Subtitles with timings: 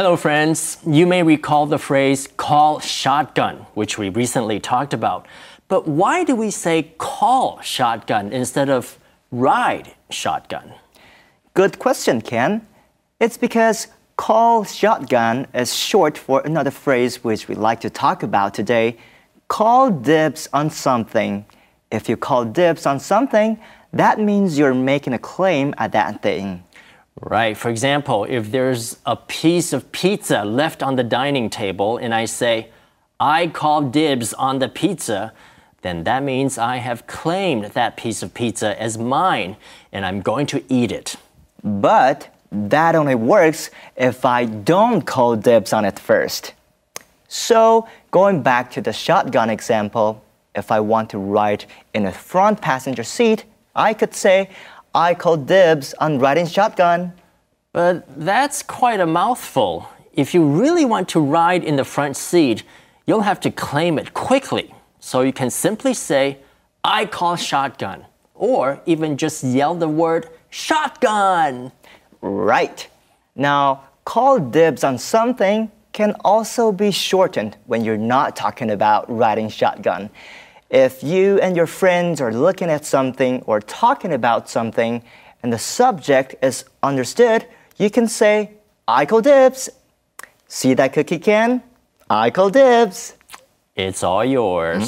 [0.00, 0.78] Hello, friends.
[0.86, 5.26] You may recall the phrase call shotgun, which we recently talked about.
[5.68, 8.98] But why do we say call shotgun instead of
[9.30, 10.72] ride shotgun?
[11.52, 12.66] Good question, Ken.
[13.20, 18.54] It's because call shotgun is short for another phrase which we like to talk about
[18.54, 18.96] today
[19.48, 21.44] call dibs on something.
[21.92, 23.60] If you call dibs on something,
[23.92, 26.64] that means you're making a claim at that thing.
[27.20, 27.56] Right.
[27.56, 32.24] For example, if there's a piece of pizza left on the dining table and I
[32.24, 32.68] say,
[33.18, 35.32] I call dibs on the pizza,
[35.82, 39.56] then that means I have claimed that piece of pizza as mine
[39.92, 41.16] and I'm going to eat it.
[41.62, 46.54] But that only works if I don't call dibs on it first.
[47.28, 50.24] So, going back to the shotgun example,
[50.54, 51.64] if I want to ride
[51.94, 54.50] in a front passenger seat, I could say,
[54.94, 57.12] I call dibs on riding shotgun.
[57.72, 59.88] But that's quite a mouthful.
[60.12, 62.64] If you really want to ride in the front seat,
[63.06, 64.74] you'll have to claim it quickly.
[64.98, 66.38] So you can simply say,
[66.82, 71.70] I call shotgun, or even just yell the word shotgun.
[72.20, 72.88] Right.
[73.36, 79.48] Now, call dibs on something can also be shortened when you're not talking about riding
[79.48, 80.10] shotgun.
[80.69, 85.01] If you and your friends are looking at something or talking about something
[85.43, 87.45] and the subject is understood,
[87.77, 88.49] you can say,
[88.87, 89.69] I call dibs.
[90.47, 91.61] See that cookie can?
[92.09, 93.13] I call dibs.
[93.75, 94.85] It's all yours.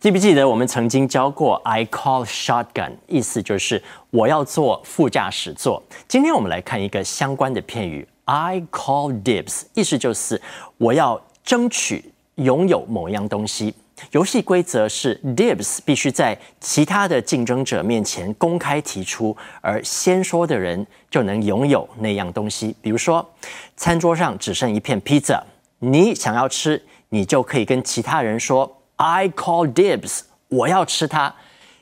[0.00, 5.80] 记不记得我们曾经教过 I call shotgun，意思就是我要坐副驾驶座。
[6.08, 10.42] 今天我们来看一个相关的片语 I call dibs，意思就是
[10.78, 12.04] 我要争取
[12.34, 13.72] 拥有某样东西。
[14.11, 22.75] 游戏规则是 dibs 必须在其他的竞争者面前公开提出，而先说的人就能拥有那样东西。
[22.81, 23.27] 比如说，
[23.75, 25.43] 餐桌上只剩一片披萨，
[25.79, 31.33] 你想要吃，你就可以跟其他人说 I call dibs，我要吃它。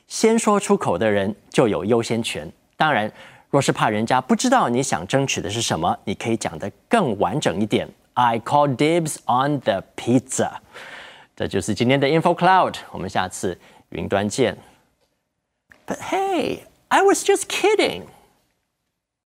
[0.08, 2.50] 先说出口的人就有优先权。
[2.76, 3.12] 当然，
[3.50, 7.88] 若是怕人家不知道你想争取的是什么，你可以讲得更完整一点。
[8.14, 10.50] I call dibs on the pizza。
[11.35, 13.57] 这就是今天的 Info Cloud，我们下次
[13.89, 14.57] 云端见。
[15.87, 18.03] But hey, I was just kidding.